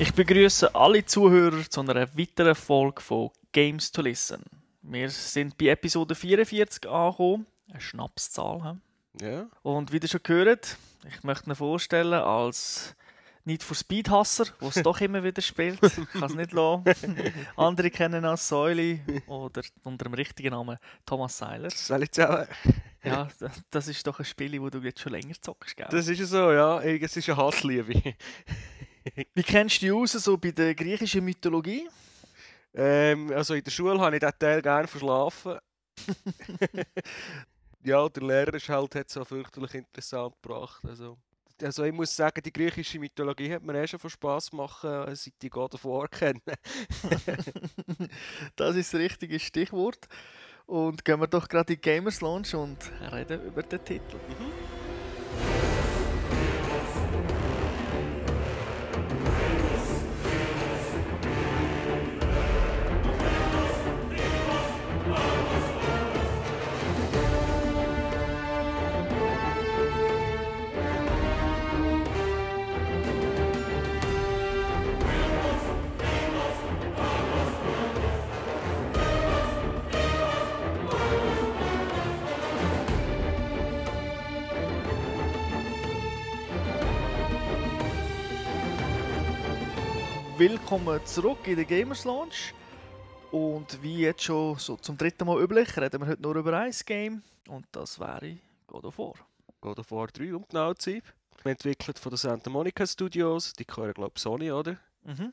[0.00, 4.44] Ich begrüße alle Zuhörer zu einer weiteren Folge von Games to Listen.
[4.80, 8.78] Wir sind bei Episode 44 angekommen, eine Schnapszahl.
[9.20, 9.48] Ja.
[9.62, 12.94] Und wie ihr schon gehört, ich möchte mir vorstellen als
[13.44, 15.82] nicht für Speedhasser, der es doch immer wieder spielt.
[15.82, 16.84] Ich kann es nicht lassen.
[17.56, 21.70] Andere kennen als Säuli oder unter dem richtigen Namen Thomas Seiler.
[21.70, 22.48] Soll ich sagen?
[23.02, 23.26] Ja,
[23.72, 25.88] das ist doch ein Spiel, das du jetzt schon länger zockst, gell?
[25.90, 26.80] Das ist ja so, ja.
[26.82, 28.14] Es ist eine Hassliebe.
[29.34, 31.88] Wie kennst du dich aus so bei der griechischen Mythologie?
[32.74, 35.58] Ähm, also in der Schule habe ich diesen Teil gerne verschlafen.
[37.82, 40.84] ja, der Lehrer ist halt, hat es so fürchterlich interessant gebracht.
[40.86, 41.18] Also,
[41.62, 45.14] also ich muss sagen, die griechische Mythologie hat mir eh schon von Spass gemacht, äh,
[45.14, 46.40] seit ich God of War kenne.
[48.56, 50.06] das ist das richtige Stichwort.
[50.66, 52.78] Und gehen wir doch gerade in die Gamers Launch und
[53.10, 54.16] reden über den Titel.
[54.16, 54.77] Mhm.
[90.38, 92.54] Willkommen zurück in der Gamers Launch.
[93.32, 96.72] Und wie jetzt schon so zum dritten Mal üblich, reden wir heute nur über ein
[96.86, 97.22] Game.
[97.48, 99.14] Und das wäre God of War.
[99.60, 101.02] God of War 3, um genau zu sein.
[101.42, 103.52] Entwickelt von den Santa Monica Studios.
[103.54, 104.76] Die gehören, glaube ich, Sony, oder?
[105.02, 105.32] Mhm.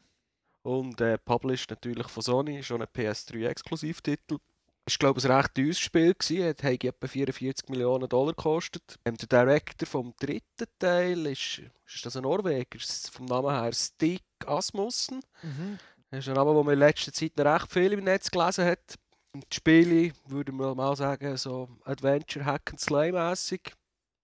[0.64, 2.64] Und äh, published natürlich von Sony.
[2.64, 4.40] Schon ein PS3-Exklusivtitel.
[4.88, 6.16] Es war, glaube ich, ein recht teures Spiel.
[6.20, 6.30] Es
[6.64, 9.00] hat etwa 44 Millionen Dollar gekostet.
[9.04, 12.80] Ähm, der Director vom dritten Teil ist, ist das ein Norweger,
[13.12, 15.22] vom Namen her Stig Asmussen.
[15.42, 15.80] Mhm.
[16.12, 18.96] Das ist ein Name, den man in letzter Zeit recht viel im Netz gelesen hat.
[19.34, 23.74] Und die Spiele, würde man mal sagen, so Adventure, Hack and Slay mäßig.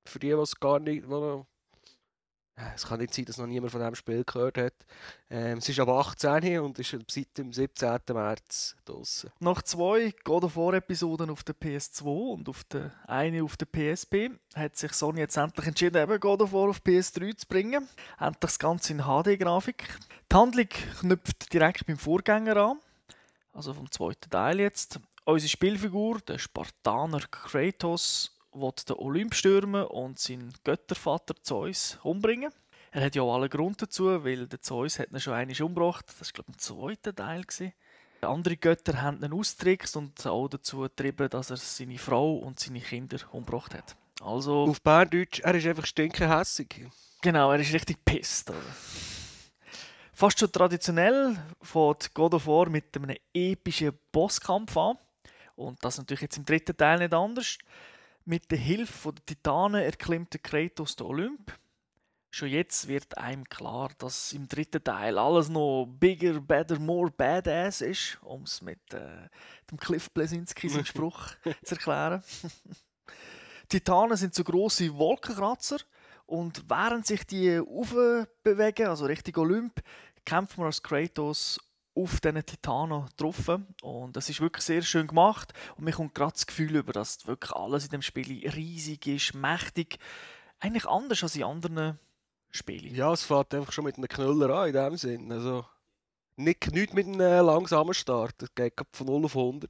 [0.07, 1.03] Für die, die es gar nicht,
[2.75, 4.73] es kann nicht sein, dass noch niemand von diesem Spiel gehört hat.
[5.29, 7.99] Ähm, es ist ab 18 und ist seit dem 17.
[8.13, 9.31] März draußen.
[9.39, 13.65] Nach zwei God of War Episoden auf der PS2 und auf der eine auf der
[13.65, 17.87] PSP hat sich Sony jetzt endlich entschieden, eben God of War auf PS3 zu bringen.
[18.19, 19.87] Endlich das Ganze in HD-Grafik.
[20.31, 20.67] Die Handlung
[20.99, 22.79] knüpft direkt beim Vorgänger an,
[23.53, 24.99] also vom zweiten Teil jetzt.
[25.23, 32.51] Unsere Spielfigur, der Spartaner Kratos, will den Olymp stürmen und seinen Göttervater Zeus umbringen.
[32.91, 36.05] Er hat ja auch alle Grund dazu, weil der Zeus hat ihn schon einmal umgebracht.
[36.07, 37.43] Das war, glaube ich, im zweiten Teil.
[37.43, 37.73] Gewesen.
[38.21, 42.81] Andere Götter haben ihn austrickst und auch dazu getrieben, dass er seine Frau und seine
[42.81, 43.95] Kinder umgebracht hat.
[44.21, 46.85] Also, Auf Berndeutsch, er ist einfach stinkenhässig.
[47.21, 48.51] Genau, er ist richtig pisst.
[50.13, 54.97] Fast schon traditionell fängt God of War mit einem epischen Bosskampf an.
[55.55, 57.57] Und das natürlich jetzt im dritten Teil nicht anders.
[58.25, 61.57] Mit der Hilfe der Titanen erklimmt der Kratos den Olymp.
[62.33, 67.81] Schon jetzt wird einem klar, dass im dritten Teil alles noch bigger, better, more badass
[67.81, 69.27] ist, um es mit äh,
[69.69, 71.31] dem Cliff Blesinski seinen Spruch
[71.63, 72.23] zu erklären.
[73.67, 75.79] Titanen sind so große Wolkenkratzer
[76.25, 79.81] und während sich die aufbewegen, also Richtung Olymp,
[80.23, 81.59] kämpft man als Kratos
[81.95, 83.67] auf diesen Titanen getroffen.
[83.81, 85.53] Und das ist wirklich sehr schön gemacht.
[85.77, 89.33] Und mir kommt gerade das Gefühl über, dass wirklich alles in dem Spiel riesig ist,
[89.33, 89.99] mächtig.
[90.59, 91.99] Eigentlich anders als in anderen
[92.49, 92.93] Spielen.
[92.93, 95.31] Ja, es fährt einfach schon mit einem Knüller an, in dem Sinn.
[95.31, 95.65] Also,
[96.35, 98.41] nicht, nicht mit einem langsamen Start.
[98.41, 99.69] Es geht von 0 auf 100.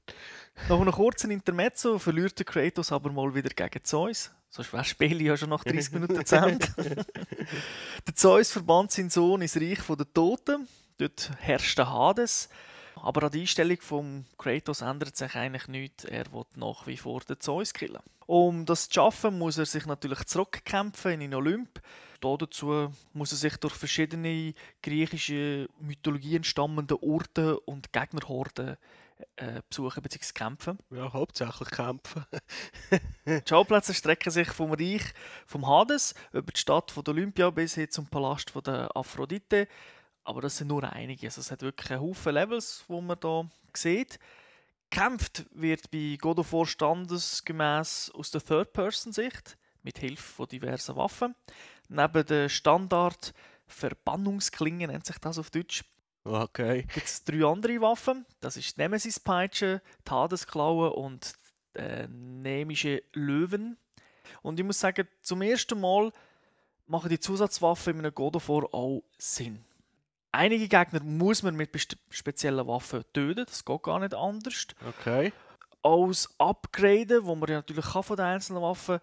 [0.70, 4.32] Nach einem kurzen Intermezzo verliert der Kratos aber mal wieder gegen Zeus.
[4.50, 6.68] Sonst wäre Spiel ja schon nach 30 Minuten zu Ende.
[8.08, 10.68] der Zeus verbannt seinen Sohn ins Reich der Toten.
[11.02, 12.48] Dort herrscht der Hades.
[12.96, 16.04] Aber an der Einstellung von Kratos ändert sich eigentlich nichts.
[16.04, 18.04] Er will nach wie vor den Zeus killen.
[18.28, 21.82] Um das zu schaffen, muss er sich natürlich zurückkämpfen in den Olymp.
[22.20, 24.54] Dazu muss er sich durch verschiedene
[24.84, 28.78] griechische Mythologien stammende Orte und Gegnerhorden
[29.38, 30.34] äh, besuchen bzw.
[30.36, 30.78] kämpfen.
[30.92, 32.26] Ja, hauptsächlich kämpfen.
[33.26, 35.14] die Schauplätze strecken sich vom Reich
[35.48, 39.68] vom Hades über die Stadt von Olympia bis hin zum Palast von der Aphrodite.
[40.24, 41.28] Aber das sind nur einige.
[41.28, 44.20] Also es hat wirklich einen Haufen Levels, wo man hier sieht.
[44.90, 51.34] Kämpft wird bei God of War standesgemäß aus der Third-Person-Sicht mit Hilfe von diversen Waffen.
[51.88, 53.34] Neben der Standard
[53.68, 55.84] Verbannungsklingen nennt sich das auf Deutsch.
[56.24, 56.84] Okay.
[56.94, 58.26] Gibt es drei andere Waffen.
[58.42, 61.34] Das ist die Nemesis-Peitsche, die Hadesklaue und
[61.74, 63.78] äh, nemische Löwen.
[64.42, 66.12] Und ich muss sagen, zum ersten Mal
[66.86, 69.64] machen die Zusatzwaffen in einem God of War auch Sinn.
[70.32, 74.68] Einige Gegner muss man mit speziellen Waffen töten, das geht gar nicht anders.
[74.88, 75.34] Okay.
[75.84, 79.00] Als Upgraden, wo man ja natürlich kann von den einzelnen Waffen,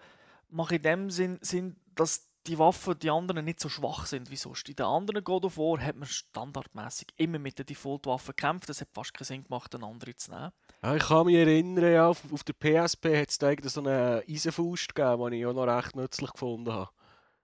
[0.49, 4.37] mache in dem Sinn, Sinn, dass die Waffen, die anderen nicht so schwach sind wie
[4.37, 4.69] sonst.
[4.69, 8.71] In den anderen God of War hat man standardmäßig immer mit der Default-Waffe gekämpft.
[8.71, 10.53] Es hat fast keinen Sinn gemacht, eine andere zu nehmen.
[10.83, 14.23] Ja, ich kann mich erinnern, ja, auf, auf der PSP hat es irgendwie so eine
[14.29, 16.91] Eisenfaust gegeben, die ich auch noch recht nützlich gefunden habe.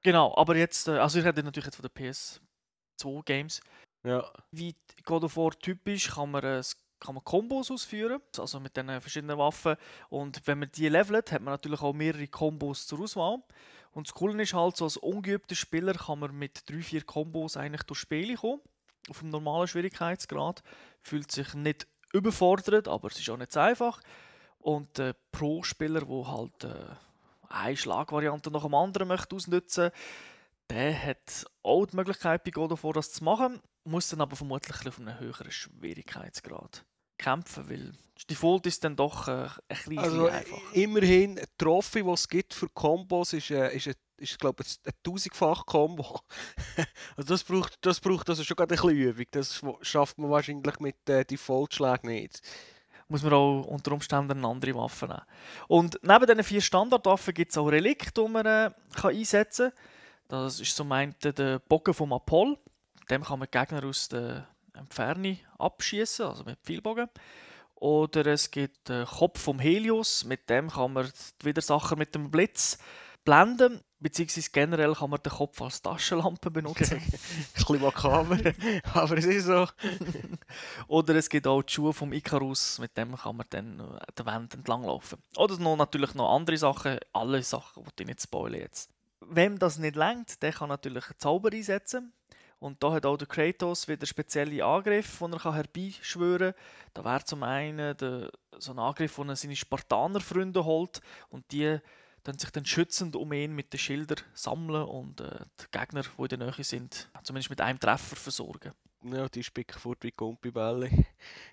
[0.03, 1.83] Genau, aber jetzt, äh, also ich rede natürlich jetzt von
[3.03, 3.61] den PS2-Games.
[4.05, 4.31] Ja.
[4.51, 4.75] Wie
[5.05, 6.63] God of War typisch kann man, äh,
[7.01, 9.77] kann man Kombos ausführen, also mit den verschiedenen Waffen.
[10.11, 13.39] Und wenn man die levelt, hat man natürlich auch mehrere Kombos zur Auswahl.
[13.93, 17.57] Und das Coole ist halt, so als ungeübter Spieler kann man mit drei, vier Kombos
[17.57, 18.61] eigentlich durch Spiele kommen.
[19.09, 20.63] Auf dem normalen Schwierigkeitsgrad.
[21.01, 24.01] Fühlt sich nicht überfordert, aber es ist auch nicht so einfach.
[24.59, 26.95] Und äh, Pro-Spieler, der halt äh,
[27.49, 29.91] eine Schlagvariante nach dem anderen möchte ausnutzen
[30.71, 34.37] der hat auch die Möglichkeit, bei God of War das zu machen, muss dann aber
[34.37, 36.85] vermutlich auf einem höheren Schwierigkeitsgrad
[37.19, 40.73] kämpfen, weil das Default ist dann doch äh, ein bisschen Also einfach.
[40.73, 44.79] immerhin, die Trophy, die es gibt für Kombos, ist, äh, ist, ein- ist glaube ich,
[44.85, 46.21] ein tausendfach Combo.
[47.17, 49.27] also das braucht, das braucht also schon gerade ein bisschen Übung.
[49.33, 52.41] Das sch- schafft man wahrscheinlich mit äh, Default-Schlägen nicht.
[53.09, 55.23] muss man auch unter Umständen eine andere Waffe nehmen.
[55.69, 59.81] Und neben diesen vier Standardwaffen gibt es auch Relikte, die man äh, kann einsetzen kann.
[60.29, 62.57] Das ist zum einen der Bogen vom Apoll.
[63.01, 67.09] Mit Dem kann man Gegner aus der Entfernung abschießen, also mit Pfeilbogen.
[67.75, 70.25] Oder es gibt den Kopf vom Helios.
[70.25, 71.11] Mit dem kann man
[71.41, 72.79] die Widersacher mit dem Blitz
[73.25, 73.81] blenden.
[74.01, 76.99] Beziehungsweise generell kann man den Kopf als Taschenlampe benutzen.
[77.01, 77.11] Ein
[77.55, 78.39] bisschen makaber,
[78.93, 79.67] aber es ist so.
[80.89, 84.27] Oder es gibt auch die Schuhe vom Icarus, mit dem kann man dann äh, der
[84.27, 85.19] Wand entlang laufen.
[85.37, 88.94] Oder noch, natürlich noch andere Sachen, alle Sachen, die ich nicht spoilern jetzt.
[89.29, 92.13] Wem das nicht lenkt, der kann natürlich einen Zauber einsetzen.
[92.59, 96.63] Und da hat auch der Kratos wieder spezielle Angriffe, die er herbeischwören kann.
[96.95, 101.79] Da wäre zum einen der, so ein Angriff, den er seine Spartaner-Freunde holt und die
[102.23, 106.23] dann sich dann schützend um ihn mit den Schildern sammeln und äh, die Gegner, die
[106.23, 108.73] in der Nähe sind, zumindest mit einem Treffer versorgen.
[109.05, 110.89] Ja, die spicken fort wie Gumpibälle.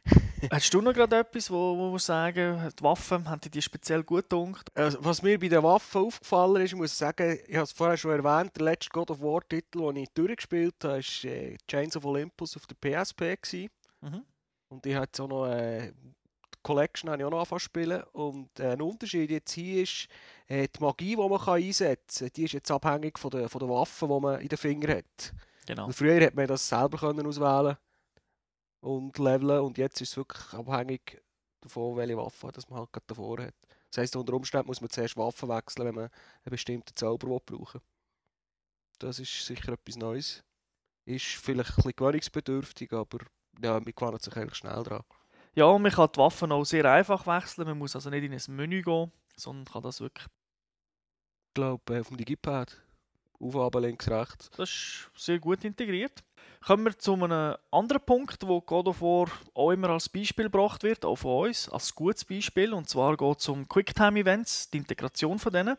[0.51, 4.71] Hast du noch gerade etwas, wo, wo sagen, die Waffen, haben die speziell gut gedacht?
[4.74, 7.98] Also, was mir bei den Waffen aufgefallen ist, ich muss sagen, ich habe es vorher
[7.98, 12.06] schon erwähnt, der letzte God of War-Titel, den ich durchgespielt habe, war äh, Chains of
[12.06, 13.36] Olympus auf der PSP.
[13.42, 13.69] Gewesen.
[14.00, 14.24] Mhm.
[14.69, 15.92] Und ich hatte auch noch äh,
[16.63, 18.04] Collection habe ich auch noch angefangen zu spielen.
[18.13, 20.07] Und äh, ein Unterschied jetzt hier ist,
[20.47, 23.59] äh, die Magie, die man kann einsetzen kann, die ist jetzt abhängig von der, von
[23.59, 25.33] der Waffe, die man in den Fingern hat.
[25.71, 25.85] Genau.
[25.85, 27.77] Und früher hat man das selber können auswählen
[28.81, 31.23] und leveln und jetzt ist es wirklich abhängig
[31.62, 33.56] davon, welche Waffe das man halt gerade davor hat.
[33.89, 36.03] Das heisst, unter Umständen muss man zuerst Waffen wechseln, wenn man
[36.44, 37.79] einen bestimmten Zauber brauchen
[39.00, 40.44] Das ist sicher etwas Neues.
[41.06, 43.19] Ist vielleicht ein bisschen gewöhnungsbedürftig, aber
[43.63, 45.06] ja, man gewöhnt sich eigentlich schnell dran.
[45.56, 47.65] Ja, und man kann die Waffen auch sehr einfach wechseln.
[47.65, 50.27] Man muss also nicht in ein Menü gehen, sondern kann das wirklich.
[50.27, 52.77] Ich glaube, auf dem Digipad.
[53.41, 54.49] Auf, runter, links, rechts.
[54.55, 56.23] Das ist sehr gut integriert.
[56.65, 60.83] Kommen wir zu einem anderen Punkt, wo God of War auch immer als Beispiel gebracht
[60.83, 62.73] wird, auch von uns, als gutes Beispiel.
[62.73, 65.75] Und zwar geht es um Quicktime-Events, die Integration von denen.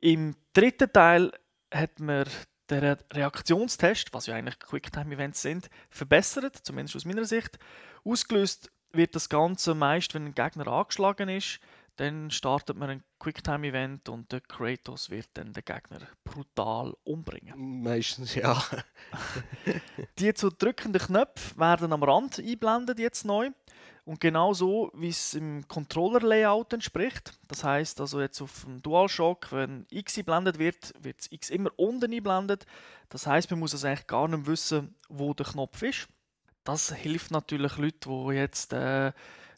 [0.00, 1.32] Im dritten Teil
[1.72, 2.24] hat man
[2.70, 7.58] den Re- Reaktionstest, was ja eigentlich Quicktime-Events sind, verbessert, zumindest aus meiner Sicht.
[8.02, 11.60] Ausgelöst wird das Ganze meist, wenn ein Gegner angeschlagen ist.
[11.96, 17.82] Dann startet man ein Quicktime-Event und der Kratos wird dann den Gegner brutal umbringen.
[17.82, 18.60] Meistens, ja.
[20.18, 23.50] Die zu drückenden Knöpfe werden am Rand eingeblendet jetzt neu.
[24.04, 27.38] Und genau so, wie es im Controller-Layout entspricht.
[27.46, 31.70] Das heißt also jetzt auf dem DualShock, wenn X eingeblendet wird, wird das X immer
[31.76, 32.66] unten eingeblendet.
[33.10, 36.08] Das heißt, man muss also eigentlich gar nicht wissen, wo der Knopf ist.
[36.64, 39.12] Das hilft natürlich Leuten, die jetzt äh,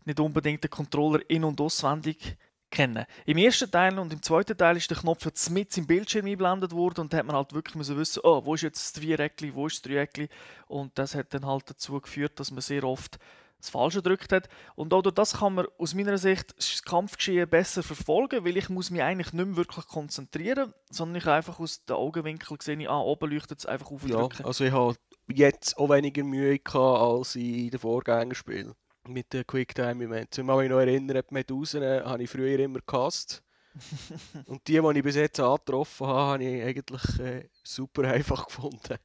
[0.04, 2.36] nicht unbedingt den Controller in- und auswendig
[2.72, 3.04] kennen.
[3.26, 6.72] Im ersten Teil und im zweiten Teil ist der Knopf jetzt mit im Bildschirm eingeblendet
[6.72, 9.54] worden und da hat man halt wirklich müssen wissen, oh, wo ist jetzt das Viereckli,
[9.54, 10.28] wo ist das Dreieckli
[10.66, 13.18] und das hat dann halt dazu geführt, dass man sehr oft
[13.62, 14.48] das Falsche gedrückt hat.
[14.74, 18.68] Und auch durch das kann man aus meiner Sicht das Kampfgeschehen besser verfolgen, weil ich
[18.68, 23.00] muss mich eigentlich nicht mehr wirklich konzentrieren, sondern ich einfach aus den Augenwinkel gesehen, ah,
[23.00, 24.28] oben leuchtet es einfach auf ja.
[24.42, 24.96] Also ich habe
[25.28, 28.74] jetzt auch weniger Mühe gehabt als in den Vorgängerspielen.
[29.08, 30.38] Mit den Quicktime-Events.
[30.38, 33.42] Ich kann mich noch erinnern, die Medusen äh, habe ich früher immer gehasst.
[34.46, 38.96] Und die, die ich bis jetzt angetroffen habe, habe ich eigentlich äh, super einfach gefunden.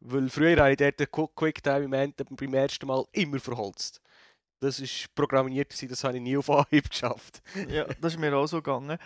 [0.00, 4.00] Weil früher habe ich dort den Qu- Quicktime-Event beim ersten Mal immer verholzt.
[4.60, 7.42] Das war programmiert, das habe ich nie auf Anhieb geschafft.
[7.68, 8.98] ja, das ist mir auch so gegangen.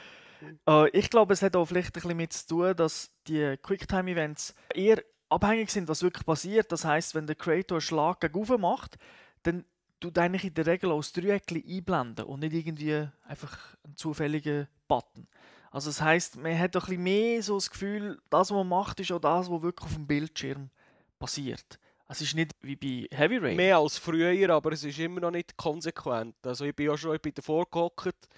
[0.66, 4.54] Äh, ich glaube, es hat auch vielleicht ein bisschen mit zu tun, dass die Quicktime-Events
[4.74, 6.72] eher abhängig sind, was wirklich passiert.
[6.72, 8.96] Das heißt, wenn der Creator einen Schlag gegen macht,
[9.42, 9.64] dann
[10.00, 15.26] tut eigentlich in der Regel aus Dreieckchen einblenden und nicht irgendwie einfach einen zufälligen Button.
[15.70, 19.12] Also das heißt, man hat ein mehr so das Gefühl, das, was man macht, ist
[19.12, 20.70] auch das, was wirklich auf dem Bildschirm
[21.18, 21.78] passiert.
[22.08, 23.56] Es ist nicht wie bei Heavy Rain.
[23.56, 26.34] Mehr als früher, aber es ist immer noch nicht konsequent.
[26.42, 28.28] Also ich bin auch schon bin davor gehockt,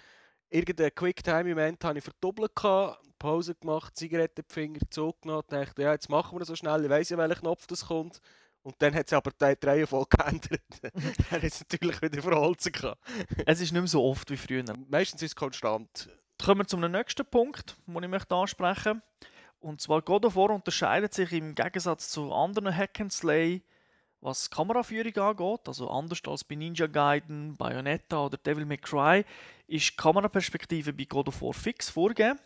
[0.49, 2.51] irgendein Quicktime-Event habe ich verdoppelt,
[3.17, 7.17] Pause gemacht, Zigarettenfinger zugenommen, dachte, ja, jetzt machen wir das so schnell, ich weiß ja,
[7.17, 8.19] welcher Knopf das kommt.
[8.63, 10.61] Und dann hat sich aber die Reihenfolge geändert.
[10.81, 10.93] dann
[11.31, 12.73] hat es natürlich wieder verholzen
[13.45, 14.63] Es ist nicht mehr so oft wie früher.
[14.89, 16.09] Meistens ist es konstant.
[16.43, 19.11] Kommen wir zum nächsten Punkt, den ich möchte ansprechen möchte.
[19.61, 23.61] Und zwar God of War unterscheidet sich im Gegensatz zu anderen Hack and Slay,
[24.19, 29.23] was Kameraführung angeht, also anders als bei Ninja Gaiden, Bayonetta oder Devil May Cry,
[29.67, 32.39] ist die Kameraperspektive bei God of War fix vorgegeben.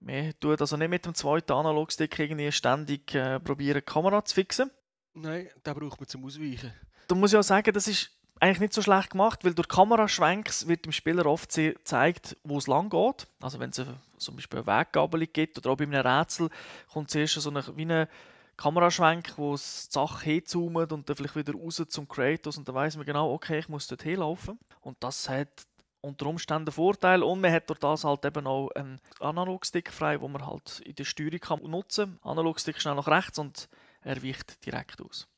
[0.00, 4.34] Wir tun also nicht mit dem zweiten Analogstick irgendwie ständig äh, probieren, die Kamera zu
[4.34, 4.70] fixen.
[5.14, 6.72] Nein, da braucht man zum Ausweichen.
[7.08, 10.66] Da muss ich auch sagen, das ist eigentlich nicht so schlecht gemacht, weil durch Kameraschwenks
[10.66, 13.28] wird dem Spieler oft gezeigt, wo es lang geht.
[13.40, 13.80] Also wenn es
[14.16, 16.48] zum Beispiel eine Weggabelung gibt oder auch bei einem Rätsel
[16.92, 18.08] kommt zuerst so eine, wie eine
[18.56, 22.74] Kameraschwenk, wo es die Sache hinzoomt und dann vielleicht wieder raus zum Kratos und dann
[22.74, 24.58] weiß man genau, okay, ich muss dort hinlaufen.
[24.80, 25.66] Und das hat
[26.00, 30.20] unter Umständen einen Vorteil und man hat durch das halt eben auch einen Analogstick frei,
[30.20, 32.30] wo man halt in der Steuerung kann nutzen kann.
[32.30, 33.68] Analogstick schnell nach rechts und
[34.02, 35.28] er weicht direkt aus.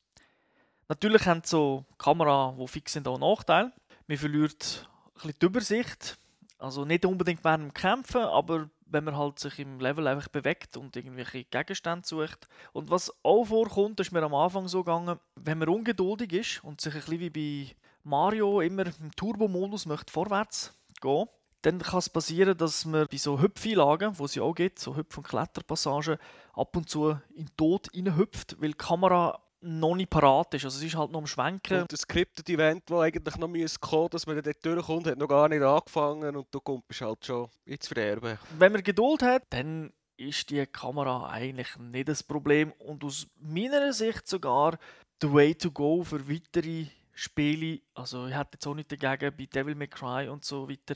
[0.87, 3.71] Natürlich haben so Kameras, die fix sind, auch Nachteile.
[4.07, 6.17] Man verliert ein bisschen die Übersicht.
[6.57, 10.77] Also nicht unbedingt während dem Kämpfen, aber wenn man halt sich im Level einfach bewegt
[10.77, 12.47] und irgendwelche Gegenstände sucht.
[12.71, 16.81] Und was auch vorkommt, ist mir am Anfang so gegangen, wenn man ungeduldig ist und
[16.81, 21.27] sich ein bisschen wie bei Mario immer im Turbo-Modus vorwärts gehen,
[21.65, 24.95] dann kann es passieren, dass man bei so Hüpfeinlagen, wo es ja auch gibt, so
[24.95, 26.17] Hüpf- und Kletterpassagen,
[26.53, 30.65] ab und zu in den Tod reinhüpft, weil die Kamera noch nicht parat ist.
[30.65, 31.81] Also es ist halt noch am Schwenken.
[31.81, 35.27] Und das Scripted Event, das eigentlich noch müssen kommen dass man dort durchkommt, hat noch
[35.27, 38.37] gar nicht angefangen und du kommst halt schon ins Verderben.
[38.59, 43.91] Wenn man Geduld hat, dann ist die Kamera eigentlich nicht das Problem und aus meiner
[43.91, 44.77] Sicht sogar
[45.19, 47.79] the way to go für weitere Spiele.
[47.95, 50.95] Also ich hätte jetzt auch nicht dagegen bei Devil May Cry und so weiter,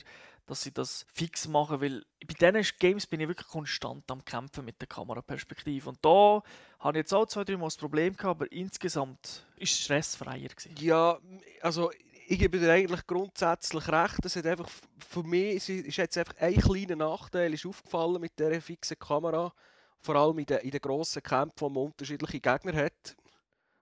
[0.50, 4.64] dass sie das fix machen, weil bei diesen Games bin ich wirklich konstant am Kämpfen
[4.64, 5.88] mit der Kameraperspektive.
[5.88, 6.42] Und da
[6.80, 10.48] habe ich jetzt auch zwei, drei Mal das Problem gehabt, aber insgesamt ist es stressfreier.
[10.48, 10.74] Gewesen.
[10.80, 11.18] Ja,
[11.62, 11.90] also
[12.26, 14.24] ich gebe dir eigentlich grundsätzlich recht.
[14.24, 18.60] Es hat einfach, für mich ist jetzt einfach ein kleiner Nachteil ist aufgefallen mit dieser
[18.60, 19.52] fixen Kamera.
[20.00, 23.16] Vor allem in den, in den grossen Kämpfen, wo man unterschiedliche Gegner hat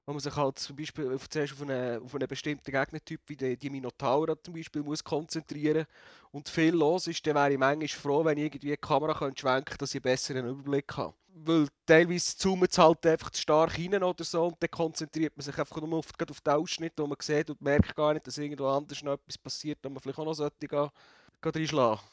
[0.09, 3.37] wo man sich halt zum Beispiel auf, zuerst auf einen, auf einen bestimmten Gegnertyp wie
[3.37, 5.85] die, die Minotaura zum Beispiel muss konzentrieren
[6.31, 9.39] und viel los ist, dann wäre ich manchmal froh, wenn ich irgendwie die Kamera könnte
[9.39, 11.13] schwenken dass ich einen besseren Überblick habe.
[11.35, 15.45] Weil teilweise zoomt es halt einfach zu stark rein oder so und dann konzentriert man
[15.45, 18.39] sich einfach nur auf, auf den Ausschnitt, wo man sieht und merkt gar nicht, dass
[18.39, 20.89] irgendwo anders noch etwas passiert, wo man vielleicht auch noch sollte gehen.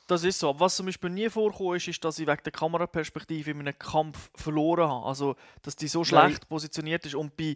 [0.06, 0.54] Das ist so.
[0.60, 4.30] Was zum Beispiel nie vorkommt, ist, ist, dass ich wegen der Kameraperspektive in einem Kampf
[4.36, 5.06] verloren habe.
[5.08, 6.50] Also, dass die so schlecht Nein.
[6.50, 7.16] positioniert ist.
[7.16, 7.56] Und bei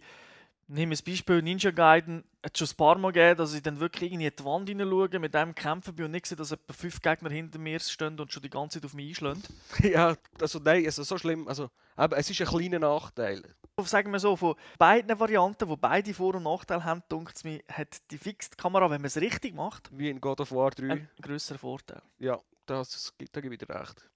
[0.71, 2.23] Nehmen wir das Beispiel Ninja Gaiden.
[2.43, 4.69] Es hat schon ein paar Mal gegeben, dass ich dann wirklich irgendwie in die Wand
[4.69, 8.19] hineinschaue, mit dem kämpfen bin und nicht sehe, dass etwa fünf Gegner hinter mir stehen
[8.19, 9.41] und schon die ganze Zeit auf mich einschlagen.
[9.79, 11.47] ja, also nein, also so schlimm.
[11.47, 13.41] Also, aber es ist ein kleiner Nachteil.
[13.81, 17.63] Sagen wir so, von beiden Varianten, die beide Vor- und Nachteile haben, denkt es mir,
[17.67, 20.83] hat die Fixed Kamera, wenn man es richtig macht, wie in God of War 3,
[20.83, 22.03] einen grösseren Vorteil.
[22.19, 24.07] Ja, das, da gebe ich dir recht.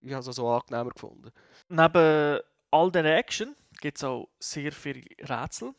[0.00, 1.30] Ich habe es so angenehmer gefunden.
[1.68, 2.40] Neben
[2.70, 5.74] all der Action gibt es auch sehr viele Rätsel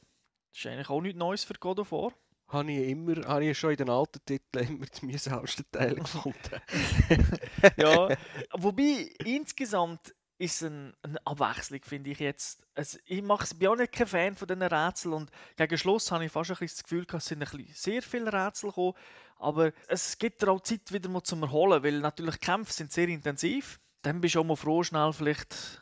[0.52, 2.14] das ist eigentlich auch nichts Neues für God of War.
[2.48, 6.62] Habe ich, immer, habe ich schon in den alten Titeln immer die mühsamsten Teile gefunden.
[7.78, 8.10] ja,
[8.54, 12.64] wobei insgesamt ist es ein, eine Abwechslung, finde ich jetzt.
[12.76, 16.26] Also, ich mache, bin auch nicht kein Fan von diesen Rätseln und gegen Schluss habe
[16.26, 18.94] ich fast ein bisschen das Gefühl, es sind ein bisschen sehr viele Rätsel gekommen.
[19.38, 23.80] Aber es gibt auch Zeit wieder mal zum Erholen, weil natürlich Kämpfe sind sehr intensiv.
[24.02, 25.82] Dann bist du auch mal froh, schnell vielleicht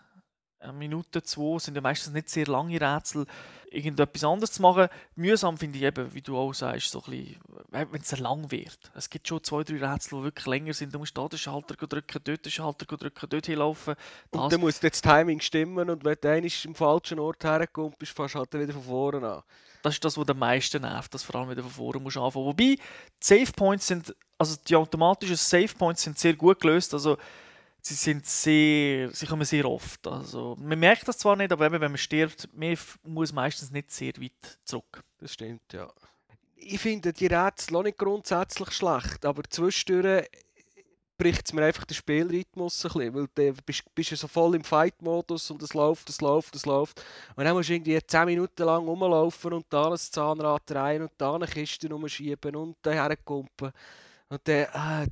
[0.59, 3.25] eine Minute, zwei, sind ja meistens nicht sehr lange Rätsel,
[3.71, 4.88] irgendetwas anderes zu machen.
[5.15, 8.91] Mühsam finde ich eben, wie du auch sagst, so wenn es lang wird.
[8.95, 10.93] Es gibt schon zwei, drei Rätsel, die wirklich länger sind.
[10.93, 13.95] Du musst da den Schalter drücken, dort den Schalter drücken, dort hinlaufen.
[14.31, 14.41] Das.
[14.41, 18.15] Und dann muss das Timing stimmen und wenn du am falschen Ort herkommst, bist du
[18.15, 19.43] fast halt wieder von vorne an.
[19.81, 22.17] Das ist das, was am meisten nervt, dass du vor allem wieder von vorne musst
[22.17, 22.45] anfangen.
[22.45, 22.79] Wobei, die
[23.19, 26.93] Save Points sind, also die automatischen Save Points sind sehr gut gelöst.
[26.93, 27.17] Also
[27.81, 30.05] sie sind sehr, sie kommen sehr oft.
[30.07, 33.91] Also, man merkt das zwar nicht, aber eben, wenn man stirbt, man muss meistens nicht
[33.91, 35.03] sehr weit zurück.
[35.19, 35.91] Das stimmt, ja.
[36.55, 40.25] Ich finde die Rätsel auch nicht grundsätzlich schlecht, aber zwischendurch
[41.19, 44.55] bricht es mir einfach den Spielrhythmus ein bisschen, weil du bist, bist ja so voll
[44.55, 47.03] im Fight-Modus und es läuft, es läuft, es läuft.
[47.36, 51.12] Und dann musst du irgendwie 10 Minuten lang rumlaufen und da ein Zahnrad rein und
[51.17, 53.71] da eine Kiste rumschieben und daher kumpen.
[54.29, 55.07] Und dann, äh,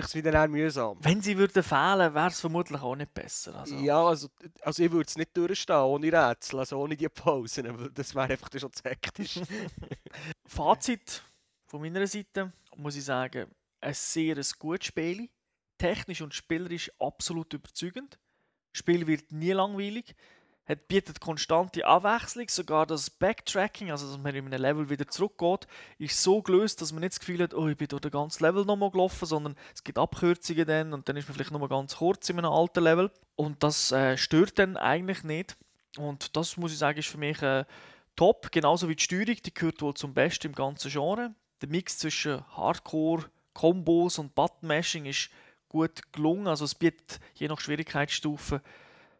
[0.00, 0.98] tue es wieder mühsam.
[1.00, 3.54] Wenn sie würden fehlen, wäre es vermutlich auch nicht besser.
[3.54, 3.76] Also.
[3.76, 4.28] Ja, also,
[4.62, 8.48] also ich würde es nicht durchstehen ohne Rätsel, also ohne die Pausen, das wäre einfach
[8.58, 9.40] schon zu hektisch.
[10.46, 11.22] Fazit
[11.66, 15.28] von meiner Seite muss ich sagen, ein sehr gutes Spiel.
[15.76, 18.18] Technisch und spielerisch absolut überzeugend.
[18.72, 20.14] Das Spiel wird nie langweilig.
[20.66, 25.66] Es bietet konstante Abwechslung, sogar das Backtracking, also dass man in einem Level wieder zurückgeht,
[25.98, 28.42] ist so gelöst, dass man nicht das Gefühl hat, oh, ich bin durch das ganze
[28.42, 31.96] Level nochmal gelaufen, sondern es gibt Abkürzungen dann und dann ist man vielleicht nochmal ganz
[31.96, 33.10] kurz in einem alten Level.
[33.36, 35.56] Und das äh, stört dann eigentlich nicht.
[35.98, 37.66] Und das muss ich sagen, ist für mich äh,
[38.16, 38.50] top.
[38.50, 41.34] Genauso wie die Steuerung, die gehört wohl zum Besten im ganzen Genre.
[41.60, 45.30] Der Mix zwischen Hardcore, Combos und Button-Mashing ist
[45.68, 46.46] gut gelungen.
[46.46, 48.62] Also es bietet je nach Schwierigkeitsstufe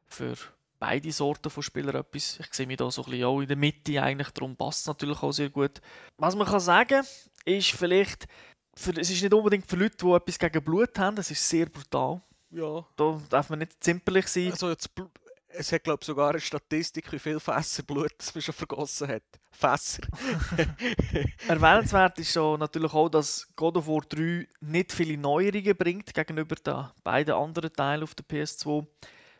[0.07, 0.37] für
[0.85, 2.39] beide Sorten von Spielern etwas.
[2.41, 4.87] Ich sehe mich da so ein bisschen auch in der Mitte eigentlich, darum passt es
[4.87, 5.81] natürlich auch sehr gut.
[6.19, 7.03] Was man kann sagen,
[7.47, 8.27] ist vielleicht,
[8.77, 11.67] für, es ist nicht unbedingt für Leute, die etwas gegen Blut haben, es ist sehr
[11.67, 12.21] brutal.
[12.51, 12.87] Ja.
[12.97, 14.51] Da darf man nicht zimperlich sein.
[14.51, 14.91] Also jetzt,
[15.49, 19.23] es hat glaube ich sogar eine Statistik, wie viel Fässer Blut man schon vergossen hat.
[19.53, 20.03] Fässer.
[21.49, 26.57] Erwähnenswert ist so natürlich auch, dass God of War 3 nicht viele Neuerungen bringt gegenüber
[26.57, 28.87] den beiden anderen Teilen auf der PS2.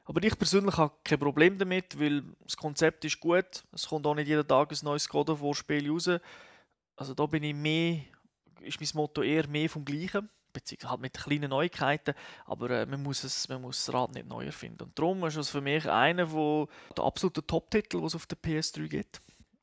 [0.07, 3.65] Aber ich persönlich habe kein Problem damit, weil das Konzept ist gut.
[3.73, 6.11] Es kommt auch nicht jeden Tag ein neues God of War Spiel raus.
[6.97, 8.01] Also da bin ich mehr,
[8.61, 10.29] ist mein Motto eher mehr vom Gleichen.
[10.53, 14.29] Beziehungsweise halt mit kleinen Neuigkeiten, aber äh, man, muss es, man muss das Rad nicht
[14.29, 14.85] neu erfinden.
[14.85, 18.87] Und darum ist es für mich einer der absoluten Top-Titel, die es auf der PS3
[18.87, 19.21] gibt.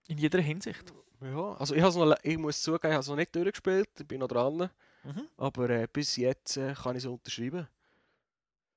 [0.09, 0.93] In jeder Hinsicht.
[1.21, 4.19] Ja, also ich, noch, ich muss zugeben, ich habe es noch nicht durchgespielt, ich bin
[4.19, 4.69] noch dran.
[5.03, 5.27] Mhm.
[5.37, 7.69] Aber äh, bis jetzt äh, kann ich es unterschreiben.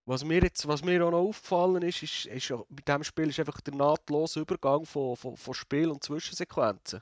[0.07, 3.41] Was mir, jetzt, was mir auch noch aufgefallen ist, ist, ist bei diesem Spiel ist
[3.41, 7.01] einfach der nahtlose Übergang von, von, von Spiel und Zwischensequenzen.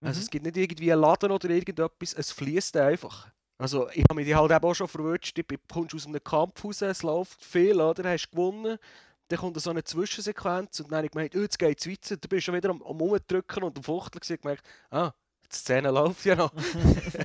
[0.00, 0.22] Also mhm.
[0.22, 3.28] Es gibt nicht irgendwie einen Laden oder irgendetwas, es fließt einfach.
[3.58, 6.80] Also ich habe mich halt eben auch schon verwünscht, du kommst aus einem Kampf raus,
[6.82, 8.08] es läuft viel, oder?
[8.08, 8.78] hast gewonnen,
[9.26, 12.16] dann kommt so eine Zwischensequenz und dann habe ich gemeint, oh, jetzt geht es weiter,
[12.16, 15.10] du bist schon wieder am, am Umdrücken und am Fuchteln und gemerkt, ah,
[15.50, 16.52] die Szene läuft ja noch.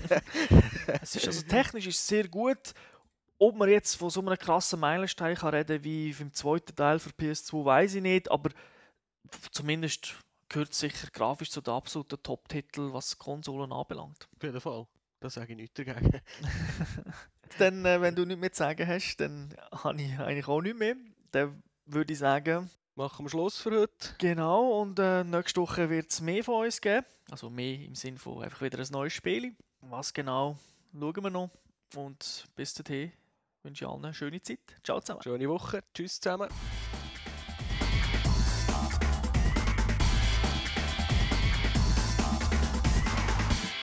[1.02, 2.74] es ist also technisch ist sehr gut
[3.40, 7.10] ob man jetzt von so einem krassen Meilenstein kann reden wie im zweiten Teil für
[7.10, 8.52] PS2, weiß ich nicht, aber
[9.52, 10.16] zumindest
[10.50, 14.30] gehört sicher grafisch zu den absoluten Top-Titeln, was Konsolen anbelangt.
[14.36, 14.88] Auf jeden Fall.
[15.20, 16.22] Da sage ich nichts dagegen.
[17.58, 20.80] dann, äh, wenn du nichts mehr zu sagen hast, dann habe ich eigentlich auch nichts
[20.80, 20.96] mehr.
[21.32, 22.70] Dann würde ich sagen...
[22.96, 24.16] Machen wir Schluss für heute.
[24.20, 27.08] Genau, und äh, nächste Woche wird es mehr von uns geben.
[27.32, 29.56] Also mehr im Sinne von einfach wieder ein neues Spiel.
[29.82, 30.60] Was genau,
[30.94, 31.50] schauen wir noch.
[31.96, 33.12] Und bis dahin
[33.64, 34.60] wünsche allen eine schöne Zeit.
[34.84, 35.22] Ciao zusammen.
[35.24, 35.84] Schöne Woche.
[35.94, 36.50] Tschüss zusammen.